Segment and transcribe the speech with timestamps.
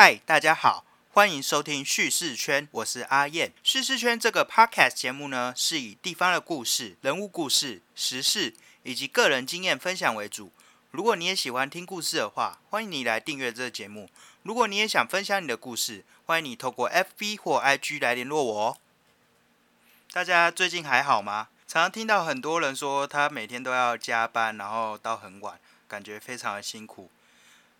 [0.00, 3.52] 嗨，大家好，欢迎收听叙事圈，我是阿燕。
[3.64, 10.52] 叙事圈这个 podcast 节目呢，是以地方的故事、人物故事、时事以及个人经验分享为主。
[10.92, 14.08] 如果你也喜欢听故事的话，欢迎你来订阅这个节目。
[14.44, 18.76] 如果你也想分享你的故事，欢迎你透过 FB 或 IG 来联络我哦。
[20.12, 21.48] 大家最近还好吗？
[21.66, 27.10] 常常听到很多人说他每天都要加班，然后到很晚，感觉非常的辛苦。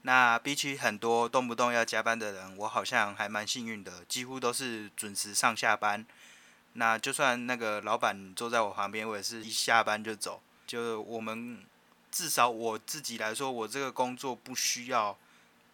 [0.03, 6.07] 那比起很多动不动要加班的人，我好像还蛮幸运的，几乎都是准时上下班。
[6.75, 10.41] 那就算那个老板坐在我旁边，我也是一下班就走。
[10.67, 11.65] 就我们
[12.13, 15.19] 至少我自己来说，我这个工作不需要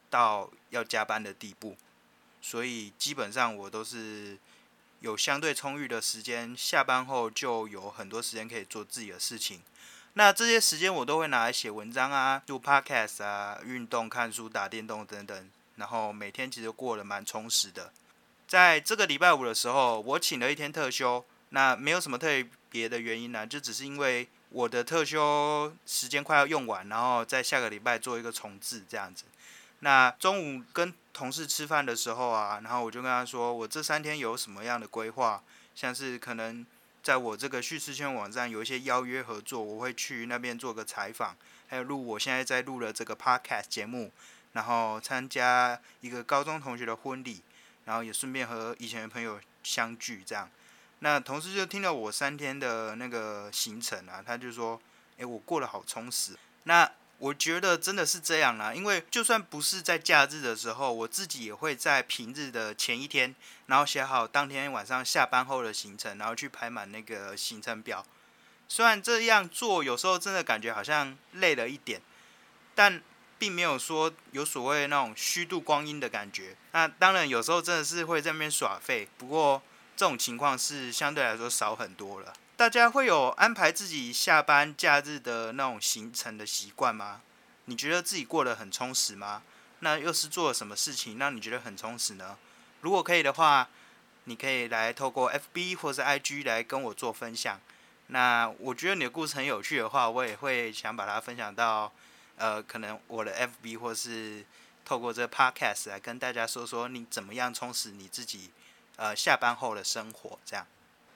[0.08, 1.76] 到要加班的地步，
[2.40, 4.38] 所以基本上我都是
[5.00, 9.60] 有相对充裕的时间，下班后就有很多时间可以做自己的事情。
[10.16, 15.50] 那这些时间我都会拿来写文章啊，录 podcast 啊，运动、看书、打电动等等。
[15.74, 17.90] 然后每天其实过得蛮充实的。
[18.46, 22.28] 在这个礼拜五的时候，我请了一天特休，那没有什么特
[22.70, 29.24] 别的原因呢，就只是因为我的特休时间快要用完，然后在下个礼拜做一个重置这样子。
[29.80, 35.42] 那中午跟同事吃饭的时候啊，然后我就跟他说，我这三天有什么样的规划，
[35.74, 36.64] 像是可能。
[37.04, 41.36] 在我这个叙事圈网站有一些邀约合作，我会去那边做个采访，
[41.68, 44.10] 还有录我现在在录的这个 podcast 节目，
[44.54, 47.42] 然后参加一个高中同学的婚礼，
[47.84, 50.48] 然后也顺便和以前的朋友相聚这样。
[51.00, 54.80] 那同事就听了我三天的那个行程啊，他就说
[55.18, 56.90] ：“诶，我过得好充实。”那
[57.24, 68.04] 我觉得真的是这样啦，因为就算不是在假日的时候，我自己也会在平日的前一天，然后写好当天晚上下班后的行程，然后去排满那个行程表。
[68.68, 72.02] 虽然这样做有时候真的感觉好像累了一点，
[72.74, 73.00] 但
[73.38, 76.54] 并没有说有所谓那种虚度光阴的感觉。
[76.72, 79.62] 那当然有时候真的是会在那边耍废，不过
[79.96, 82.34] 这种情况是相对来说少很多了。
[82.56, 87.20] 大家会有安排自己下班假日的那种行程的习惯吗？
[87.64, 89.42] 你觉得自己过得很充实吗？
[89.80, 92.38] 那又是做了什么事情让你觉得很充实呢？
[92.80, 93.68] 如果可以的话，
[94.24, 97.60] 你可以来透过 FB 或是 IG 来跟我做分享。
[98.06, 101.92] 那我觉得你的故事很有趣的话，我也会想把它分享到
[102.36, 104.46] 呃，可能我的 FB 或是
[104.84, 108.52] 透过这个 Podcast 来跟大家说说你怎么样充实你自己
[108.94, 110.64] 呃下班后的生活，这样。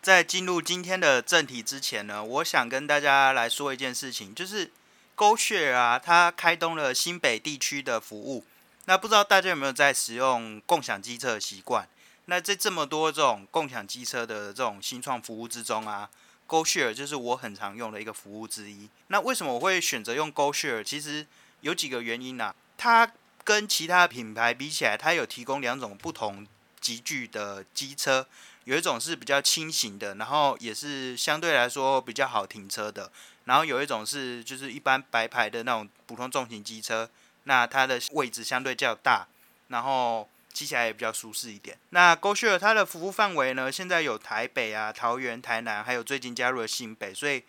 [0.01, 4.71] 在进入今天的正题之前呢，我想跟大家来说一件事情，就是
[5.17, 8.45] GoShare 啊，它开通了新北地区的服务。
[8.85, 11.87] 那不知道大家有没有在使用共享机车的习惯？
[12.27, 16.09] 那在这么多这种共享机车的这种新创服务之中啊
[16.47, 18.89] ，GoShare 就是我很常用的一个服务之一。
[19.09, 20.83] 那为什么我会选择用 GoShare？
[20.83, 21.27] 其实
[21.61, 22.55] 有几个原因呐。
[22.77, 23.11] 它
[23.45, 26.47] 跟其他品牌比起来，它有提供两种不同
[26.81, 28.27] 集聚的机车。
[28.69, 33.11] 有一种是比较轻型的，然后也是相对来说比较好停车的。
[33.47, 37.09] 然后有一种是就是一般白牌的那种普通重型机车，
[37.45, 39.27] 那它的位置相对较大，
[39.69, 41.79] 然后骑起来也比较舒适一点。
[41.89, 47.43] 那 GoShare 它的服务范围呢，现在有台北啊、桃园、台南，还有最近加入了新北，所以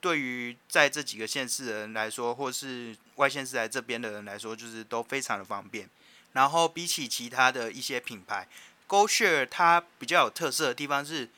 [0.00, 5.86] 对于在这几个县市的人来说，或是外县市来这边的人来说，就是都非常的方便。
[6.32, 8.48] 然后比起其他的一些品牌。
[8.88, 11.28] GoShare 它比较有特色的地方是，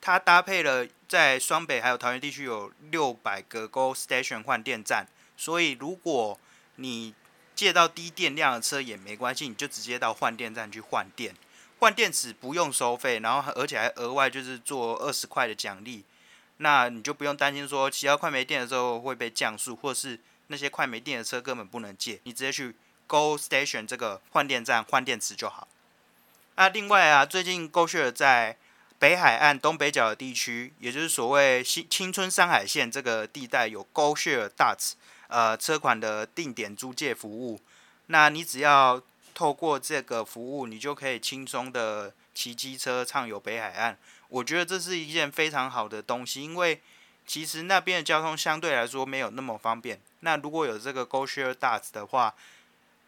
[0.00, 5.06] 它搭配了在双北还有桃园地区有六百个 Go Station 换电站，
[5.36, 6.38] 所以如果
[6.76, 7.14] 你
[7.54, 11.34] 借到低电量的车也没关系，你就直接到换电站去换电，
[11.78, 16.04] 换电池不用收费，然后而且还额外就是做二十块的奖励，
[16.58, 22.74] 那你就不用担心说骑到快没电的时候会被降速，或是那些快没电的车根本不能借，你直接去
[23.06, 25.66] Go Station 这个换电站换电池就好。
[26.58, 28.56] 那另外啊，最近 g o s h e 在
[28.98, 34.94] 北海岸东北角的地区，也就是所谓新青春山海线这个地带，有 g o s h e Dots
[35.28, 37.60] 呃车款的定点租借服务。
[38.06, 39.00] 那你只要
[39.34, 43.96] 透过这个服务，你就可以轻松的骑机车畅游北海岸。
[44.26, 46.80] 我觉得这是一件非常好的东西，因为
[47.24, 50.00] 其实那边的交通相对来说没有那么方便。
[50.22, 52.34] 那如果有这个 g o s h e Dots 的话，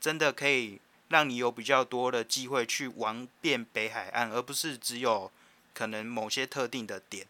[0.00, 0.80] 真的可以。
[1.10, 5.30] 让你有比较多的机会去玩遍北海岸，而不是只有
[5.74, 7.26] 可能某些特定的点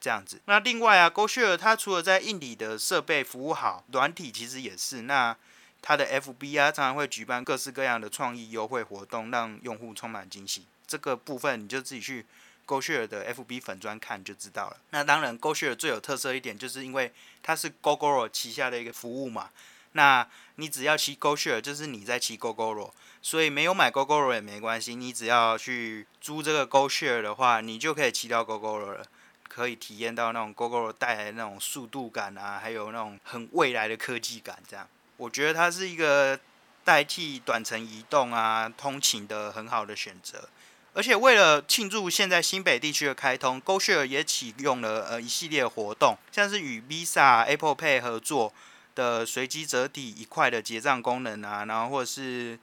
[0.00, 0.40] 这样子。
[0.46, 5.02] 那另外啊，GoShare 它除了在硬体的设备服务好，软体其实也是。
[5.02, 5.36] 那
[5.82, 10.64] 它的 FB 啊，常常会举办各式各样的创意优惠活动，让用户充满惊喜。
[10.86, 12.24] 这个部分你就自己去
[12.66, 14.76] GoShare 的 FB 粉专看就知道了。
[14.90, 17.12] 那当然，GoShare 最有特色一点，就是因为
[17.42, 19.50] 它是 GoGo 旗下的一个服务嘛。
[19.92, 20.26] 那
[20.56, 22.90] 你只要骑 GoShare，就是你在骑 GoGoRo，
[23.22, 24.94] 所以没有买 GoGoRo 也没关系。
[24.94, 29.06] 你只要去租这个 GoShare 的话，你就可以骑到 GoGoRo 了，
[29.48, 34.58] 可以体验到那种 GoGoRo 带来的那种速度感啊，还有那种很未来的科技感。
[34.68, 34.86] 这样，
[35.16, 36.38] 我觉得它是一个
[36.84, 40.48] 代替短程移动啊通勤的很好的选择。
[40.94, 48.52] 而且为了庆祝现在新北地区的开通，GoShare 也启用了呃一系列活动，像是与 Visa、Apple Pay 合作
[48.98, 52.58] 的随机折抵一块的结账功能啊，然后或者是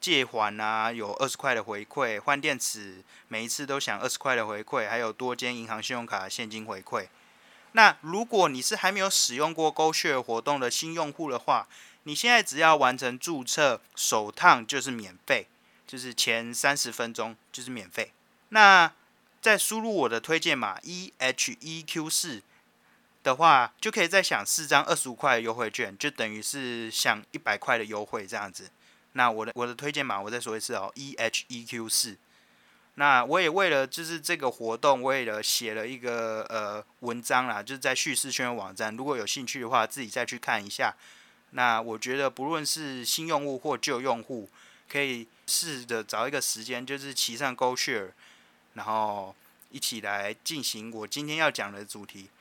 [0.00, 7.06] 借还啊，有二十块的回馈，换电池每一次都享二十块的回馈，还有多间银行信用卡现金回馈。
[7.70, 11.68] 那如果你是还没有使用过 GoShare 活动的新用户的话，
[12.02, 15.46] 你现在只要完成注册，首趟就是免费。
[15.86, 18.10] 就是前三十分钟就是免费，
[18.48, 18.90] 那
[19.40, 22.42] 再输入我的推荐码 E H E Q 四
[23.26, 28.70] 的话，就可以再享四张二十五块的优惠券，就等于是享一百块的优惠这样子。
[29.12, 32.16] 那我的我的推荐码我再说一次哦，E H E Q 四。
[32.94, 40.94] 那我也为了就是这个活动，为了写了一个呃文章啦，就是在叙事圈网站，如果有兴趣的话，自己再去看一下。
[41.50, 44.48] 那我觉得不论是新用户或旧用户，
[44.88, 45.26] 可以。
[45.48, 48.10] 试着找一个时间，就是骑上 GoShare，
[48.74, 49.32] 然后
[49.70, 52.28] 一起来进行我今天要讲的主题——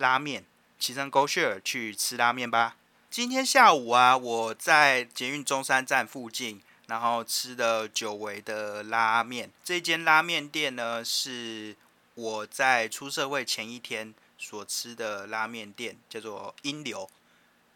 [0.00, 0.44] 拉面。
[0.80, 2.74] 骑上 GoShare 去吃拉面吧。
[3.10, 9.50] 今天下午啊，我在捷运中山站附近，然后吃的久违的拉面。
[9.62, 11.76] 这间拉面店呢，是
[12.14, 17.08] 我在出社会前一天所吃的拉面店，叫做英流。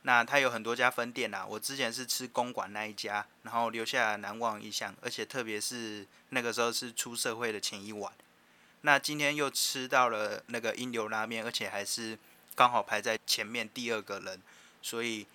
[0.02, 8.12] 那它有很多家分店啦，我之前是吃公馆那一家，然后留下难忘印象，而且特别是那个时候是出社会的前一晚。
[8.86, 12.18] 那今天又吃到了那个英流拉面，而且还是
[12.54, 14.38] 刚好排在前面第二个人，
[14.82, 15.26] 所以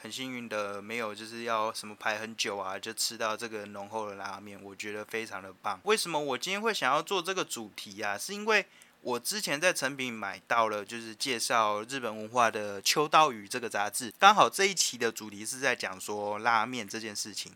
[0.00, 5.80] 很幸运的没有就是要什么排很久啊，就吃到这个浓厚的拉面，我觉得非常的棒。
[5.82, 8.16] 为什么我今天会想要做这个主题啊？
[8.16, 8.64] 是因为
[9.00, 17.52] 我之前在成品买到了，就是介绍日本文化的《秋刀鱼》这个杂志，刚好这一期的主题是在讲说拉面这件事情。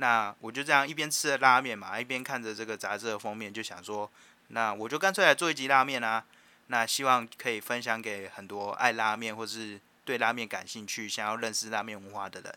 [0.00, 4.08] 那我就这样一边吃着拉面嘛，一边看着这个杂志的封面，就想说，
[4.48, 6.24] 那我就干脆来做一集拉面啊。
[6.66, 12.54] 那希望可以分享给很多爱拉面或是对拉面感兴趣、想要认识拉面文化的人。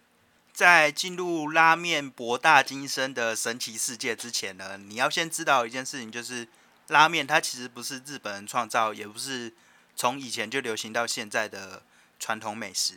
[0.53, 6.47] 在进入拉面博大精深的神奇世界之前呢，你要先知道一件事情，就是。
[6.87, 9.53] 拉面它其实不是日本人创造，也不是
[9.95, 11.83] 从以前就流行到现在的
[12.19, 12.95] 传统美食。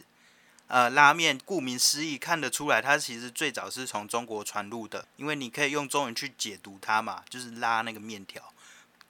[0.66, 8.42] 呃，拉面顾名思义，看得出来它其实最早是从中国传入的，因为你可以用中文去解读它嘛，就是拉那个面条。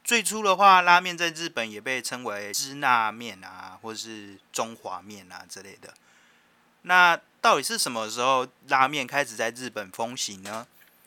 [0.04, 5.94] 最初的话，拉面在日本也被称为支那面啊，或是中华面啊之类的。
[6.82, 10.66] 那到底是什么时候拉面开始在日本风行呢？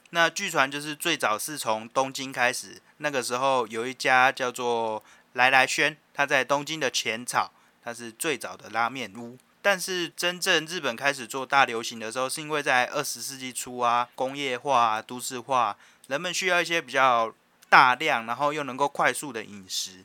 [0.09, 5.03] 那据传就是最早是从东京开始，那个时候有一家叫做
[5.33, 7.51] 来来轩，它在东京的浅草，
[7.83, 9.37] 它是最早的拉面屋。
[9.61, 15.77] 但是真正日本开始做大流行的时候，是因为在二十世纪初啊，工业化、都市化，
[16.07, 17.31] 人们需要一些比较
[17.69, 20.03] 大量，然后又能够快速的饮食。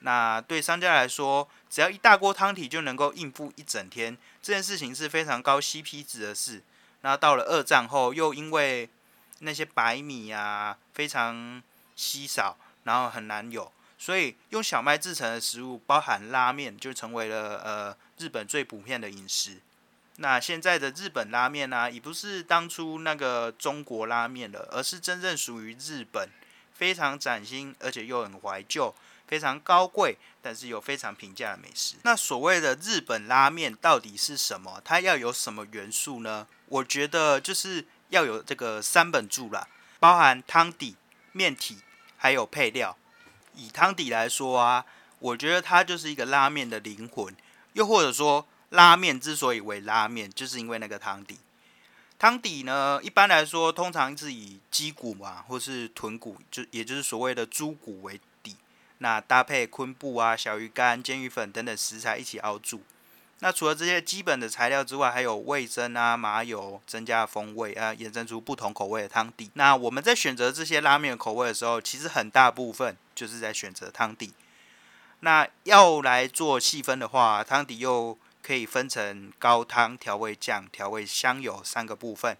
[0.00, 6.62] 那对商家来说，只要一大锅汤体就能够应付一整天，这件事情是非常高 CP 值的事。
[7.02, 8.88] 那到了二战后，又因为
[9.38, 11.62] 那些白米啊，非常
[11.94, 19.60] 稀少，然后很难有，所以用小麦制成的食物，包含拉面，就成为了呃日本最普遍的饮食。
[20.16, 26.28] 那现在的日本拉面呢，已不是当初那个中国拉面了，而是真正属于日本，
[26.82, 28.92] 非常崭新，而且又很怀旧，
[29.28, 31.94] 非常高贵，但是又非常平价的美食。
[32.02, 34.82] 那所谓的日本拉面到底是什么？
[34.84, 36.48] 它要有什么元素呢？
[36.66, 37.86] 我觉得就是。
[38.12, 39.66] 要有这个三本柱啦，
[39.98, 40.96] 包含汤底、
[41.32, 41.78] 面体，
[42.18, 42.94] 还有配料。
[43.54, 44.84] 以汤底来说啊，
[45.18, 47.34] 我觉得它就是一个拉面的灵魂。
[47.72, 51.38] 又或者说，拉面之所以为拉面，就是因为那个汤底。
[52.22, 58.54] 汤底呢，一般来说，通常是以鸡骨嘛，或是豚骨，就也就是所谓的猪骨为底，
[58.98, 62.82] 那搭配昆布啊、小鱼干、煎鱼粉等等食材一起熬煮。
[63.40, 69.50] 那除了这些基本的材料之外，还有味增啊、麻油增加风味啊，衍生出不同口味的汤底。
[69.54, 74.32] 那我们在选择这些拉面口味的时候，其实很大部分就是在选择汤底。
[75.18, 82.36] 那要来做细分的话，汤底又可以分成高汤、调味酱、调味香油三个部分。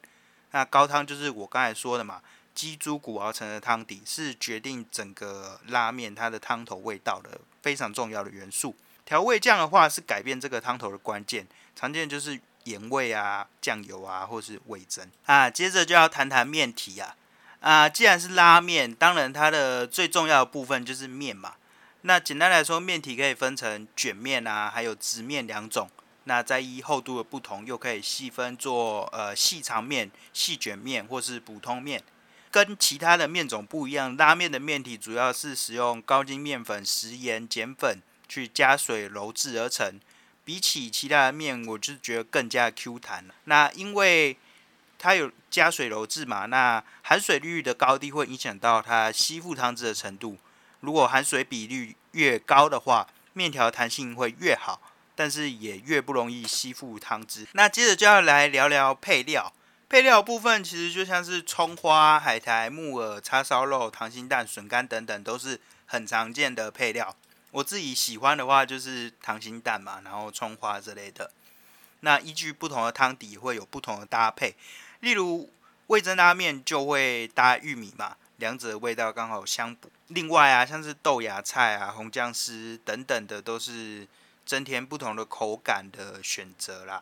[0.51, 2.21] 那高汤就是我刚才说的嘛，
[2.55, 8.77] 鸡猪骨熬成的汤底，是决定整个拉面它的汤头味道的非常重要的元素。
[9.05, 15.49] 调味酱的话是改变这个汤头的关键，常见就是盐味啊、酱油啊，或是味增啊。
[15.49, 17.17] 接着就要谈谈面体啊
[17.61, 21.55] 啊，既然是拉面，当然它的最重要的部分就是面嘛。
[22.05, 25.89] 那简单来说，面体可以分成卷面啊，还有直面两种。
[26.25, 32.03] 那再依厚度的不同，又可以细分做呃细长面、细卷面或是普通面。
[32.51, 40.01] 跟其他的面种不一样，拉面的面体主要是使用高筋面粉、食盐、碱粉去加水揉制而成。
[40.45, 43.25] 比起其他的面，我就觉得更加 Q 弹。
[43.45, 44.37] 那因为
[44.99, 50.37] 它有加水揉制嘛，那含水率的高低会影响到它吸附汤汁的程度。
[50.83, 54.81] 如果含水比率越高的话，面条弹性会越好，
[55.15, 57.47] 但是也越不容易吸附汤汁。
[57.53, 59.53] 那接着就要来聊聊配料。
[59.89, 67.15] 配料部分其实就像是葱花、海苔、木耳、叉烧肉、溏心蛋、笋干等等，都是很常见的配料。
[67.51, 71.31] 我自己喜欢的话就是溏心蛋嘛，然后葱花之类的。
[72.01, 74.55] 那依据不同的汤底会有不同的搭配，
[75.01, 75.53] 例如
[75.89, 79.89] 味增拉面就会搭玉米嘛，两者味道刚好相补。
[80.09, 84.05] 另外啊，像是豆芽菜啊、红姜丝等等的，都是
[84.45, 87.01] 增添不同的口感的选择啦。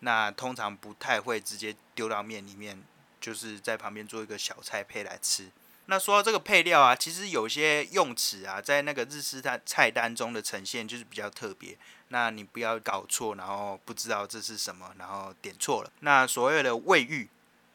[0.00, 2.82] 那通常不太会直接丢到面里面，
[3.18, 5.48] 就是在旁边做一个小菜配来吃。
[5.86, 11.74] 那说到这个配料啊，其实有些用词啊，在那个日式菜菜单中的呈现就是比较特别。
[12.08, 15.90] 那你不要搞错，然后不知道这是什么，然后点错了。
[16.00, 17.30] 那所谓的味玉，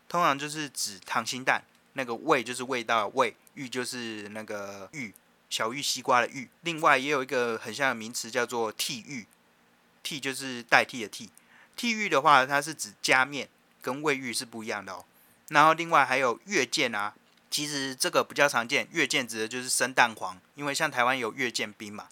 [0.07, 1.63] 通常就是指溏心蛋，
[1.97, 5.11] 那个味就是味道味，玉就是那个玉，
[5.49, 6.47] 小玉西瓜的玉。
[6.61, 9.25] 另外也有一个很像的名词叫做替玉，
[10.03, 11.31] 替就是代替的替。
[11.75, 13.49] 替玉的话，它是指加面，
[13.81, 15.03] 跟味玉是不一样的哦。
[15.49, 17.15] 然后另外还有月见啊，
[17.49, 22.07] 其实这个比较常见，月见指的就是生蛋黄，因为像台湾有月见冰嘛。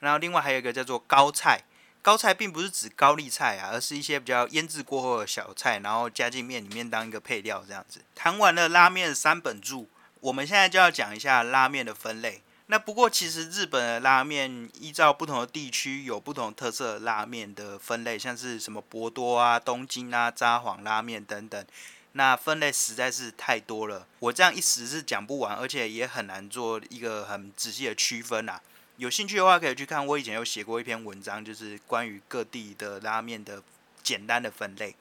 [0.00, 1.62] 然后另外还有一个叫做高菜，
[2.02, 8.00] 高菜并不是指高丽菜啊，而是一些比较腌制过后的小菜，然后加进面里面当一个配料这样子。
[8.14, 9.88] 谈完了拉面三本柱，
[10.20, 12.42] 我们现在就要讲一下拉面的分类。
[12.66, 21.66] 那不过其实日本的拉面依照不同的地区有不同特色拉面的分类，像是什么博多啊、东京啊、札幌拉面等等，
[22.12, 28.60] 那分类实在是太多了，我这样一时是讲不完，而且也很难做一个很仔细的区分啊。
[29.00, 33.62] 有兴趣的话可以去看，我以前有写过一篇文章，就是关于各地的拉面的
[34.02, 34.94] 简单的分类。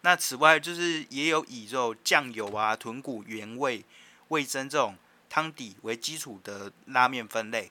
[0.00, 3.84] 那此外就是也有以肉、酱油啊、豚骨原味、
[4.28, 4.96] 味增这种。
[5.28, 7.68] 汤底为基础的拉面分类，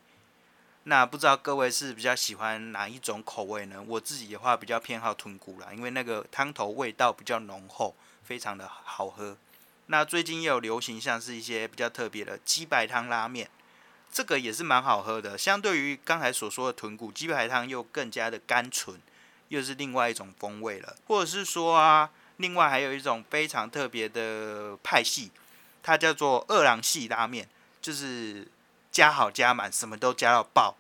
[0.84, 3.82] 那不知道各位是比较喜欢哪一种口味呢？
[3.88, 9.38] 我自己的话比较偏好豚骨啦，因为那个汤头味道比较浓厚，非常的好喝。
[9.86, 13.50] 那最近也有流行像是一些比较特别的鸡白汤拉面，
[14.14, 15.36] 这个也是蛮好喝的。
[15.36, 19.02] 相对于刚才所说的豚骨鸡排汤，又更加的甘醇，
[19.48, 20.96] 又是另外一种风味了。
[21.08, 25.32] 或者是说啊，另外还有一种非常特别的派系。
[25.82, 27.50] 它叫做二郎系拉面，
[27.82, 28.48] 就是
[28.92, 30.76] 加好加满，什么都加到爆。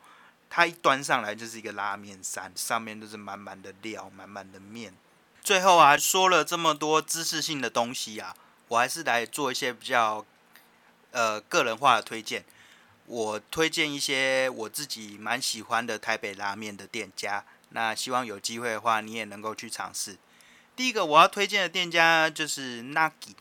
[0.47, 4.93] 它一端上来就是一个拉面山，上面都是满满的料，满满的面。
[5.43, 8.35] 最后啊，说了这么多知识性的东西啊，
[8.67, 10.23] 我还是来做一些比较
[11.11, 12.45] 呃个人化的推荐。
[13.05, 20.17] 我推荐一些我自己蛮喜欢的台北拉面的店家，那希望有机会的话，你也能够去尝试。
[20.75, 23.35] 第一个我要推荐的店家就是 Nagi。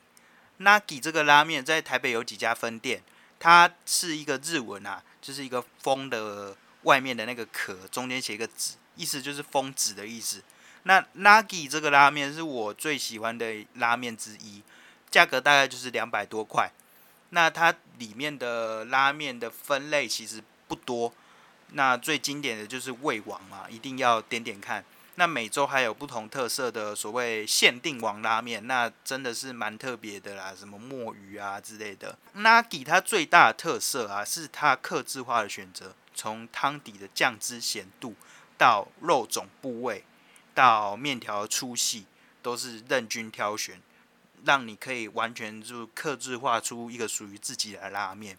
[0.59, 3.03] Nagi 这个拉面在台北有几家分店，
[3.39, 10.43] 它是一个日文啊，就是一个风的外面的那个壳，中间写一个纸，意思就是风纸的意思。
[10.83, 14.63] 那 Nagi 这个拉面是我最喜欢的拉面之一，
[15.11, 16.71] 价格大概就是两百多块。
[17.35, 21.13] 那它里面的拉面的分类其实不多，
[21.71, 24.85] 那最经典的就是味王嘛，一定要点点看。
[25.17, 32.19] 那每周还有不同特色的所谓限定王拉面，那真的是蛮特别的啦，什么墨鱼啊之类的。
[32.37, 38.15] Nagi 它最大的特色啊，是它克制化的选择，从汤底的酱汁咸度，
[38.57, 40.05] 到肉种部位，
[40.55, 42.07] 到面条粗细，
[42.41, 43.81] 都是任君挑选，
[44.45, 48.37] 让你可以完全就克制化出一个属于自己的拉面。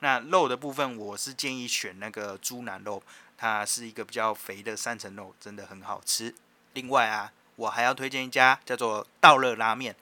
[0.00, 3.02] 那肉的部分，我是建议选那个猪腩肉。
[3.42, 6.34] 它是一个比较肥的三层肉，真的很好吃。
[6.74, 9.96] 另外啊，我还要推荐一家叫做道乐拉面。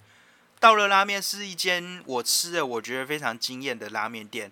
[0.58, 4.50] 道乐拉面是一间我吃的我觉得非常惊艳的拉面店。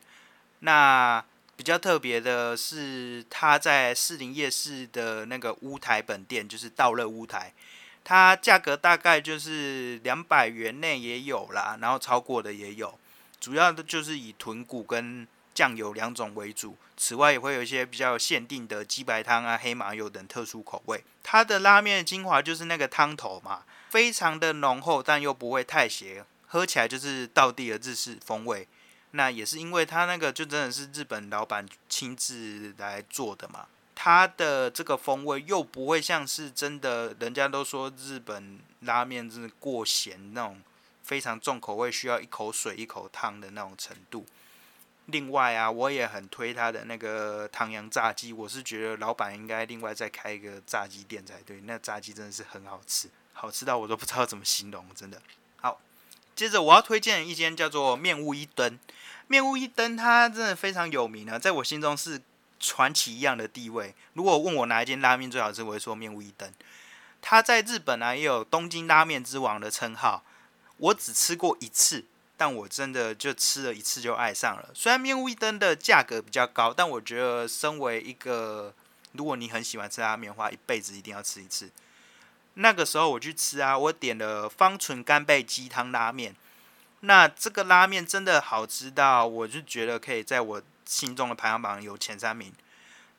[0.61, 1.25] 那
[1.57, 7.53] 比较特别的是，它在士林夜市的那个乌台本店，就是道乐乌台，
[8.09, 12.97] 它价格大概就是两百元内也有啦，然后超过的也有。
[13.41, 21.03] 主要的就是以豚骨跟酱油两种为主，此外也会有一些比较限定的鸡白汤啊、黑麻油等特殊口味。
[21.25, 28.69] 它的拉面精华就是那个汤头嘛，非常的浓厚，但又不会太咸，喝起来就是道地的日式风味。
[29.11, 33.67] 那也是因为它那个就真的是日本老板亲自来做的嘛。
[33.99, 40.63] 它的这个风味又不会像是真的，人家都说日本拉面真的过咸那种，
[41.03, 44.27] 非常重口味，需要一口水一口汤的那种程度。
[45.07, 55.21] 另外啊，我也很推他的那个唐扬炸鸡，我是觉得老板应该另外再开一个炸鸡店才对，那炸鸡真的是很好吃，好吃到我都不知道怎么形容，真的。
[55.57, 55.81] 好，
[56.37, 58.79] 接着我要推荐一间叫做面屋一灯，
[59.27, 62.21] 面屋一灯它真的非常有名啊，在我心中是。
[62.59, 63.95] 传奇一样的地位。
[64.15, 66.53] 如果问我哪一间拉面最好吃，我会说面屋一灯。
[67.21, 70.23] 它在日本呢也有东京拉面之王的称号。
[70.79, 72.05] 我只吃过一次，
[72.37, 74.71] 但我真的就吃了一次就爱上了。
[74.75, 78.73] 虽然面屋一灯的价格比较高，但我觉得身为一个
[79.13, 81.71] 如果你很喜欢吃拉面的话，一辈子一定要吃一次。
[82.55, 86.35] 那个时候我去吃啊，我点了方纯干贝鸡汤拉面。
[87.01, 90.63] 那这个拉面真的好吃到，我就觉得可以在我。
[90.87, 92.51] 心中的排行榜有前三名，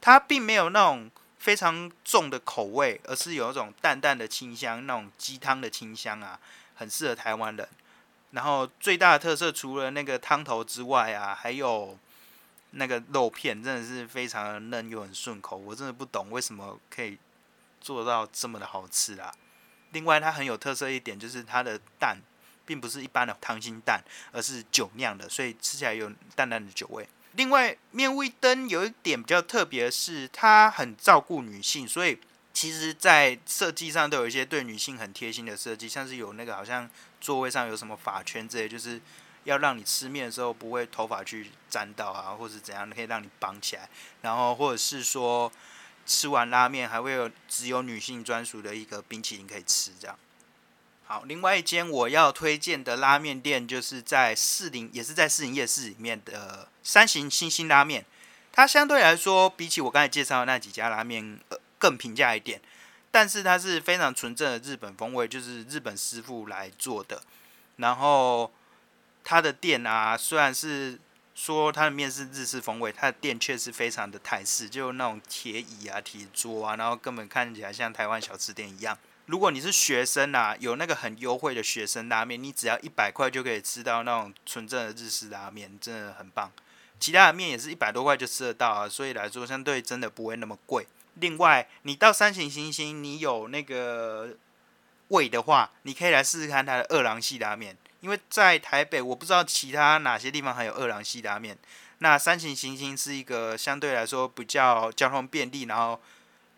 [0.01, 6.39] 它并没有那种非常重的口味，而是有一种淡淡的清香，那种鸡汤的清香啊，
[6.75, 7.67] 很适合台湾人。
[8.31, 11.97] 然后最大的特色除了那个汤头之外啊，还有
[12.71, 15.55] 那个肉片，真的是非常嫩又很顺口。
[15.57, 17.17] 我真的不懂为什么可以
[17.79, 19.33] 做到这么的好吃啊！
[19.91, 22.17] 另外，它很有特色一点就是它的蛋
[22.65, 27.07] 并不是一般的溏心蛋，而是酒酿的，所以吃起来有淡淡的酒味。
[27.37, 32.19] 另外，面味灯有一点比较特别的是，它很照顾女性，所以
[32.51, 36.89] 其实，在设计上都有一些对女性很贴心的设计，像是有那个好像
[37.21, 38.99] 座位上有什么发圈之类，就是
[39.43, 43.87] 要让你吃面的时候不会头发去沾到啊，或是怎样可以让你绑起来，
[44.23, 45.51] 然后或者是说
[46.07, 50.17] 吃完拉面还会有只有女性专属的一个冰淇淋可以吃这样。
[51.09, 58.05] 好，另外一间我要推荐的拉面店，就是在四零，也是在四零夜市里面的三行星星拉面。
[58.51, 62.59] 它相对来说，比起我刚才介绍的那几家拉面，呃，更平价一点。
[63.09, 67.21] 但是它是非常纯正的日本风味，就是日本师傅来做的。
[67.77, 68.51] 然后
[69.23, 70.99] 它的店啊，虽然是
[71.33, 78.97] 说它的面是日式风味，它的店却是非常的泰式，就那种铁椅啊、铁桌啊，然后根本看起来像台湾小吃店一样。
[79.27, 86.49] 如果你是学生啊，有那个很优惠的学生拉面，你只要一百块就可以吃到那种纯正的日式拉面，真的很棒。
[86.97, 90.87] 其他的面也是一百多块就吃得到啊，所以来说相对真的不会那么贵。
[91.15, 94.29] 另外，你到三井星星，你有那个
[95.09, 101.57] 胃的话，你可以来试试看它的二郎系拉面，因为在台北我不知道其他哪些地方还有二郎系拉面。
[101.97, 105.99] 那三井星星是一个相对来说比较交通便利，然后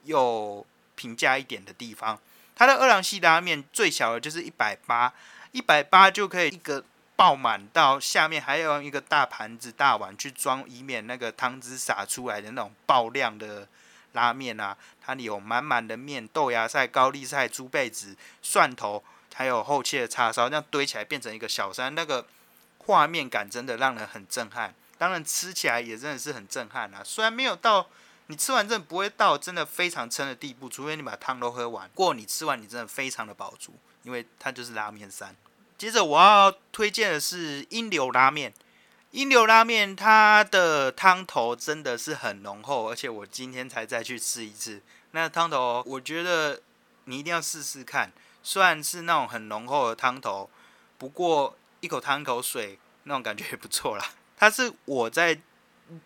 [0.04, 0.64] 又
[0.96, 2.20] 平价一点的地方。
[2.60, 5.14] 它的二郎系拉面最小的就是一百八，
[5.54, 6.84] 一百八就可以一个
[7.16, 13.66] 爆满到下面还要用一个大盘子大碗去装，以免那个汤汁洒出来的那种爆量的
[14.12, 14.76] 拉面啊。
[15.02, 19.02] 它有满满的面、豆芽菜、高丽菜、猪背子、蒜头，
[19.34, 22.26] 还有后切的叉烧，这样堆起来变成一个小山，那个
[22.80, 24.76] 画面感真的让人很震撼。
[24.98, 27.88] 当然吃起来也真的是很震撼啊，虽然没有到。
[28.32, 31.90] 你吃完真的不会到真的非常撑的地步，除非你把汤都喝完。
[31.96, 35.36] 过你吃完你真的非常的饱足，因为它就是拉面三。
[35.80, 38.54] 接着我要推荐的是英流拉面，
[39.10, 44.80] 英流拉面它的汤头真的是很浓厚，而且我今天才再去吃一次。
[45.10, 46.62] 那汤头我觉得
[47.06, 48.12] 你一定要试试看，
[48.44, 50.48] 虽然是那种很浓厚的汤头，
[51.00, 54.06] 不过一口汤一口水那种感觉也不错啦。
[54.38, 55.42] 它是我在。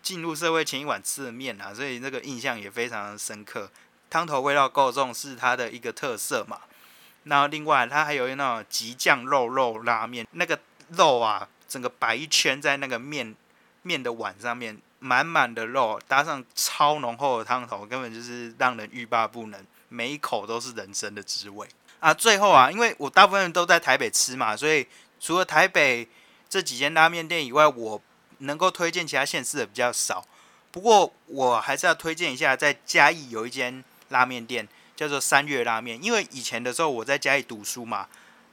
[0.02, 3.70] 进入社会前一晚吃的面啊，所以那个印象也非常深刻。
[4.08, 6.60] 汤头味道够重是它的一个特色嘛。
[7.24, 10.58] 然后另外它还有那种极酱肉肉拉面，那个
[10.90, 13.34] 肉啊，整个摆一圈在那个面
[13.82, 21.66] 面的碗上面，满满的肉搭上超浓厚的汤头，根本就是让人欲罢不能，每一口都是人生的滋味
[22.00, 22.12] 啊。
[22.14, 24.86] 最后啊，因为我大部分都在台北吃嘛，所以
[25.18, 26.08] 除了台北
[26.48, 28.00] 这几间拉面店以外，我。
[28.38, 30.26] 能够推荐其他县市的比较少，
[30.70, 34.66] 不过我还是要推荐一下，在嘉义有一间拉面店
[34.96, 36.02] 叫做三月拉面。
[36.02, 38.08] 因为以前的时候我在嘉义读书嘛，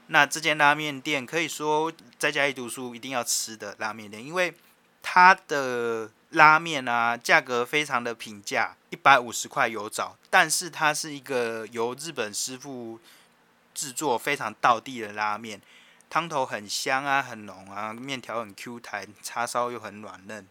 [0.07, 4.53] 那这间拉面店可以说在嘉义读书一定要吃的拉面店，因为
[5.01, 12.99] 它的拉面啊价格非常的平价，一百五十块有找，但是它是一个由日本师傅
[13.73, 15.59] 制作非常道地的拉面。
[16.11, 20.45] 汤头很香啊，很浓啊，面条很 Q 弹，叉烧又很软嫩，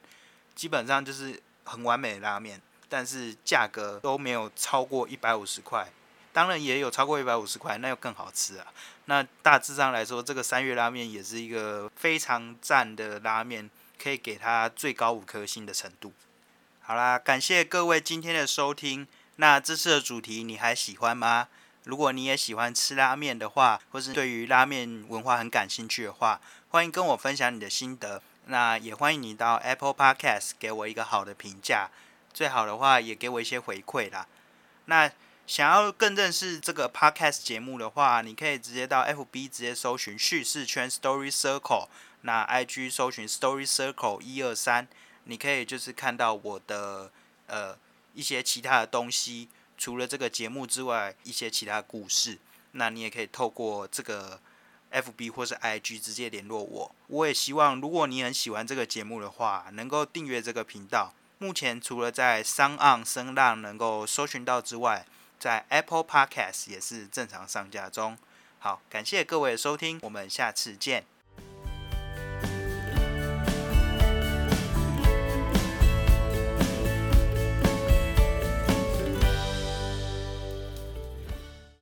[0.54, 5.86] 基本上就是很完美的拉面，但是价格都没有超过一百五十块。
[6.32, 8.68] 当然也有超过一百五十块，那又更好吃啊。
[9.04, 13.68] 那大致上来说，这个三月拉面也是一个非常赞的拉面，
[14.02, 16.14] 可以给它最高五颗星的程度。
[16.80, 19.06] 好啦，感谢各位今天的收听。
[19.36, 21.48] 那这次的主题你还喜欢吗？
[21.90, 28.22] 如果你也喜欢吃拉面的话，或是对于拉面文化很感兴趣的话，欢迎跟我分享你的心得。
[28.46, 31.90] 那也欢迎你到 Apple Podcast 给我一个好的评价，
[32.32, 34.24] 最好的话也给我一些回馈啦。
[34.84, 35.10] 那
[35.48, 41.88] 想要更认识这个 podcast 节目的话，你可以直接到 FB 直接搜寻叙事圈 Story Circle，
[42.20, 44.86] 那 IG 搜寻 Story Circle 一二三，
[45.24, 47.10] 你可以就是看到我的
[47.48, 47.76] 呃
[48.14, 49.48] 一些其他的东西，
[49.80, 52.38] 除了这个节目之外，一些其他故事，
[52.72, 54.38] 那你也可以透过这个
[54.92, 56.94] FB 或是 IG 直接联络我。
[57.06, 61.14] 我也希望如果你很喜欢这个节目的话，能够订阅这个频道。
[61.38, 65.06] 目前除了在商岸声浪能够搜寻到之外，
[65.38, 68.18] 在 Apple Podcast 也是正常上架中。
[68.58, 71.06] 好，感谢各位的收听，我们下次见。